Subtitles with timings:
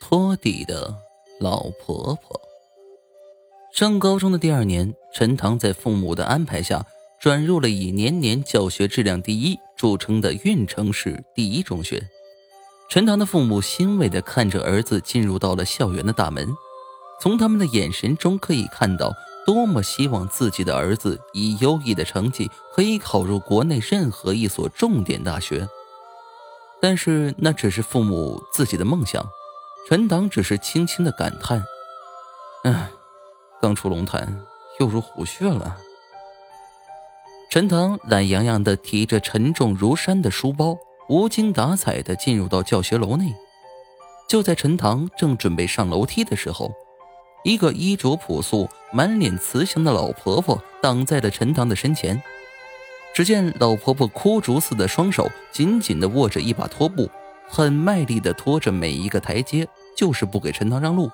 [0.00, 0.94] 托底的
[1.40, 2.40] 老婆婆。
[3.72, 6.86] 上高中的第二年，陈塘在父母的安排下，
[7.20, 12.08] 转入了以年年教学质量第一著称的运城市第一中学。
[12.88, 16.48] 陈塘的父母欣慰地看着儿子进入到了校园的大门，
[17.20, 19.12] 从他们的眼神中可以看到，
[19.44, 25.68] 多么希望自己的儿子以优异的成绩可以考入国内任何一所重点大学。
[26.80, 29.26] 但是那只是父母自己的梦想。
[29.88, 31.62] 陈塘只是轻轻的感叹
[32.64, 32.88] ：“唉，
[33.62, 34.40] 刚出龙潭，
[34.80, 35.76] 又入虎穴了。”
[37.48, 40.76] 陈塘懒洋洋的提着沉重如山的书包，
[41.08, 43.32] 无精打采的进入到教学楼内。
[44.28, 46.72] 就在陈塘正准备上楼梯的时候，
[47.44, 52.20] 一个衣着朴素、满脸慈祥的老婆婆挡在了陈塘的身前。
[53.14, 57.08] 只见老婆婆枯竹似的双手紧紧的握着一把拖布。
[57.48, 61.10] 很卖力的拖着每一个台阶，就是不给陈塘让路。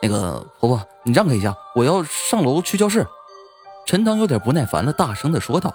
[0.00, 3.06] 那个婆婆，你让开一下，我要上楼去教室。
[3.86, 5.74] 陈塘有点不耐烦了，大声的说道。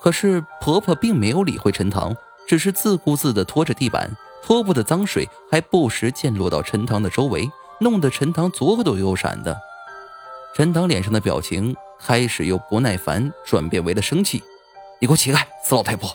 [0.00, 2.14] 可是婆婆并没有理会陈塘，
[2.46, 4.10] 只是自顾自的拖着地板，
[4.42, 7.48] 拖布的脏水还不时溅落到陈塘的周围，
[7.80, 9.58] 弄得陈塘左躲右闪的。
[10.54, 14.42] 陈塘脸上的表情开始由不耐烦转变为了生气
[15.00, 16.10] ：“你给我起开，死老太婆！”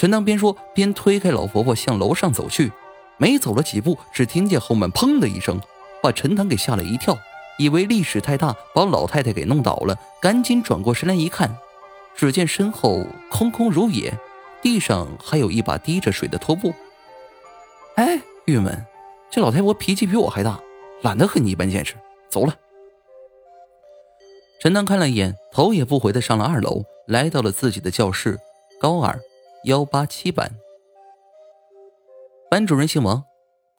[0.00, 2.72] 陈塘边说边推开老婆婆向楼上走去，
[3.18, 5.60] 没走了几步，只听见后面砰的一声，
[6.02, 7.14] 把陈塘给吓了一跳，
[7.58, 11.54] 以为力势太大把老太太给弄倒了，赶紧转过身来一看，
[12.16, 14.18] 只见身后空空如也，
[14.62, 16.72] 地上还有一把滴着水的拖布。
[17.96, 18.82] 哎，郁闷，
[19.30, 20.58] 这老太婆脾气比我还大，
[21.02, 21.94] 懒得和你一般见识，
[22.30, 22.56] 走了。
[24.62, 28.38] 陈塘看了一眼，头也不回的上了二楼，来到了自己的教室，
[28.80, 29.20] 高二。
[29.64, 30.56] 幺八七班，
[32.50, 33.26] 班主任姓王，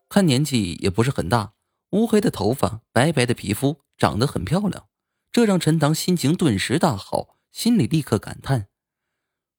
[0.08, 1.54] 看年纪也不是很大，
[1.90, 4.88] 乌黑的头发，白白的皮肤，长得很漂亮，
[5.32, 8.68] 这让陈塘心情顿时大好，心里立刻感叹：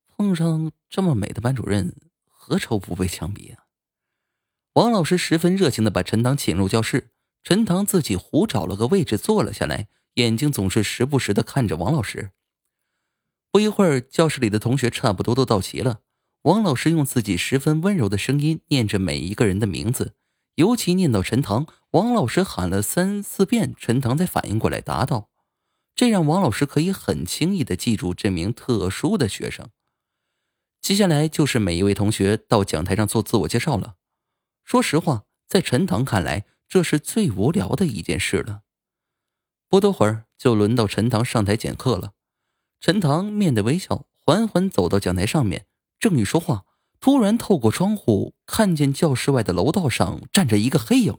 [0.07, 1.97] 碰上这么美的班主任，
[2.29, 3.65] 何愁不被枪毙啊！
[4.75, 7.11] 王老师十分热情的把陈塘请入教室，
[7.43, 12.31] 陈塘自己胡找了个位置坐了下来，眼睛总是时不时的看着王老师。
[13.51, 15.99] 不一会儿，教室里的同学差不多都到齐了。
[16.43, 20.15] 王老师用自己十分温柔的声音念着每一个人的名字，
[20.57, 25.31] 尤其念到陈塘，王老师喊了三四遍，陈塘才反应过来答道
[25.95, 29.69] ：“这让王老师可以很轻易的记住这名特殊的学生。”
[30.83, 33.95] 接下来就是每一位同学到讲台上做自我介绍了。
[34.65, 38.63] 说实话，在陈塘看来，这是最无聊的一件事了。
[39.69, 42.15] 不多会儿，就轮到陈塘上台讲课了。
[42.81, 45.67] 陈塘面带微笑，缓缓走到讲台上面。
[46.03, 46.65] 正欲说话，
[46.99, 51.17] 突然透过窗户看见教室外的楼道上站着一个黑影。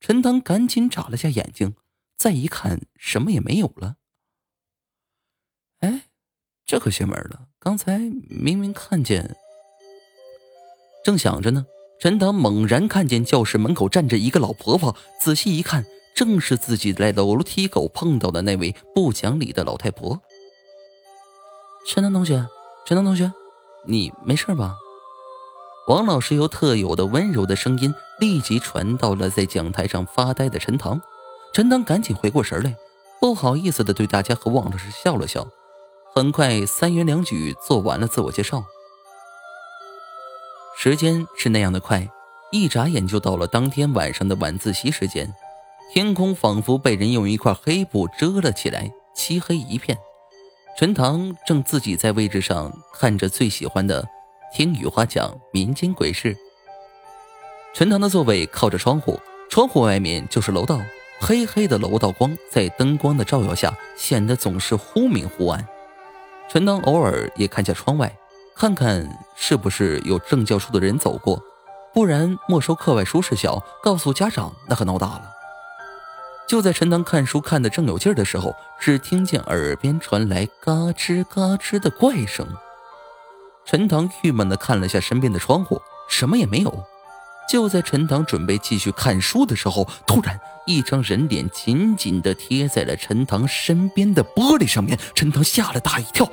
[0.00, 1.76] 陈塘赶紧眨了下眼睛，
[2.18, 3.94] 再一看，什么也没有了。
[5.78, 6.06] 哎，
[6.66, 7.46] 这可邪门了！
[7.60, 9.36] 刚才明明看见……
[11.04, 11.66] 正想着呢，
[12.00, 15.84] 陈塘猛然看见教室门口站着一个老婆婆，仔细一看，
[16.16, 20.20] 正是自己在楼梯口碰到的那位不讲理的老太婆。
[21.86, 22.48] 陈塘同学，
[22.84, 23.32] 陈塘同学。
[23.84, 24.76] 你没事吧？
[25.88, 31.00] 王老师由特有的温柔的声音立即传到了在讲台上发呆的陈塘。
[31.52, 32.76] 陈塘赶紧回过神来，
[33.20, 35.46] 不好意思的对大家和王老师笑了笑。
[36.14, 38.62] 很快，三言两语做完了自我介绍。
[40.76, 42.08] 时间是那样的快，
[42.52, 45.34] 一眨眼就到了当天晚上的晚自习时间。
[45.92, 49.98] 天空仿佛被人用一块黑布遮了起来，漆黑一片。
[50.80, 54.02] 陈塘正自己在位置上看着最喜欢的
[54.56, 56.34] 《听雨花讲民间鬼事》。
[57.74, 59.20] 陈塘的座位靠着窗户，
[59.50, 60.80] 窗户外面就是楼道，
[61.20, 65.68] 黑黑的楼道光在灯光的照耀下显得总是忽明忽暗。
[66.48, 68.10] 陈塘偶尔也看下窗外，
[68.56, 71.38] 看看是不是有政教处的人走过，
[71.92, 75.30] 不然没收课外书事小，告诉家长那可闹大了。
[76.50, 82.44] 就在陈塘看书看得正有劲儿的时候，只听见耳边传来嘎吱嘎吱的怪声。
[83.64, 86.84] 陈塘郁闷地看了下身边的窗户，什么也没有。
[87.48, 96.28] 就在陈塘准备继续看书的时候，突然一张人脸紧紧地贴在了陈塘身边的玻璃上面，陈塘吓了大一跳。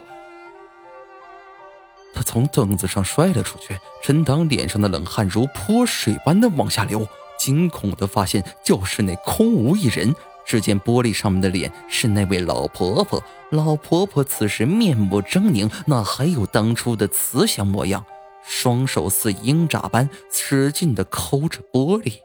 [2.16, 7.08] 他从凳子上摔了出去，陈塘脸上的冷汗如泼水般的往下流。
[7.38, 13.24] 惊恐的发现教室内空无一人，只见玻璃上面的脸是那位老婆婆。
[13.51, 18.06] 老婆婆此时面目狰狞，哪还有当初的慈祥模样？
[18.44, 22.22] 双手似鹰爪般使劲的抠着玻璃。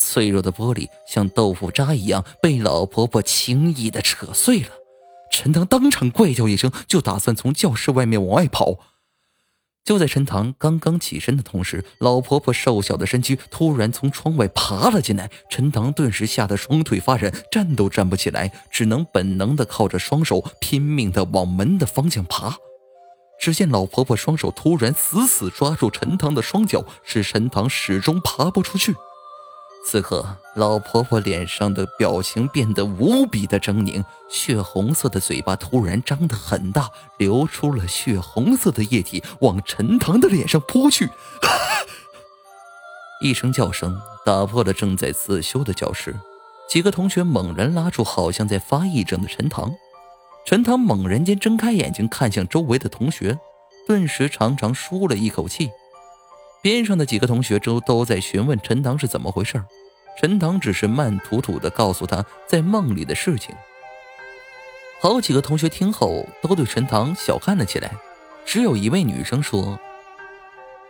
[0.00, 4.70] 脆弱的玻璃像豆腐渣一样被老婆婆轻易的扯碎了。
[5.30, 8.78] 陈塘当场怪叫一声，就打算从教室外面往外跑。
[9.86, 15.30] 就在陈塘刚刚起身的同时，老婆婆瘦小的身躯突然从窗外爬了进来。
[15.48, 22.56] 陈塘顿时吓得双腿发软，站都站不起来，只能本能的靠着双手拼命的往门的方向爬。
[23.38, 28.92] 只见老婆婆双手突然死死抓住陈塘的双脚，使陈塘始终爬不出去。
[29.88, 41.08] 此刻，老婆婆脸上的表情变得无比的狰狞，血红色的嘴巴突然张得很大，流出了血红色的液体，往陈塘的脸上扑去。
[43.22, 46.16] 一声叫声打破了正在自修的教室，
[46.68, 49.72] 几个同学猛然拉住好像在发癔症的陈塘。
[50.44, 53.38] 陈塘猛然间睁开眼睛，看向周围的同学，
[53.86, 55.70] 顿时长长舒了一口气。
[56.62, 59.62] 边上的几个同学都都在询问陈塘是怎么回事
[60.18, 63.54] 陈塘只是慢吐吐地告诉他在梦里的事情。
[64.98, 67.92] 好几个同学听后都对陈塘小看了起来，
[68.46, 69.78] 只有一位女生说：“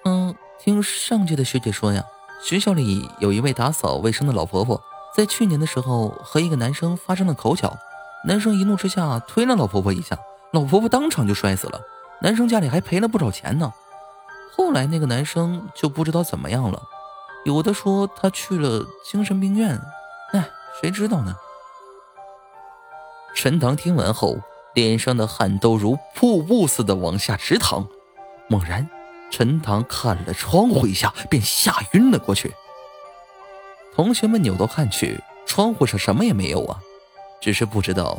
[0.06, 2.04] 嗯，听上届的学姐说呀，
[2.40, 4.80] 学校里有一位打扫卫生的老婆婆，
[5.14, 7.76] 在去年的时候和一个男生发生了口角，
[8.24, 10.16] 男生一怒之下推了老婆婆一下，
[10.52, 11.80] 老婆婆当场就摔死了，
[12.22, 13.72] 男生家里还赔了不少钱呢。”
[14.56, 16.82] 后来那个男生就不知道怎么样了，
[17.44, 19.78] 有的说他去了精神病院，
[20.32, 20.48] 哎，
[20.80, 21.36] 谁知道呢？
[23.34, 24.38] 陈塘听完后，
[24.74, 27.86] 脸上的汗都如瀑布似的往下直淌。
[28.48, 28.88] 猛然，
[29.30, 32.54] 陈塘看了窗户一下，便吓晕了过去。
[33.94, 36.80] 同学们扭头看去，窗户上什么也没有啊，
[37.42, 38.16] 只是不知道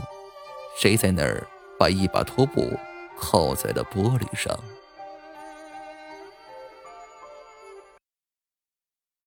[0.78, 1.48] 谁在那儿
[1.80, 2.72] 把一把拖布
[3.20, 4.56] 靠在了玻璃上。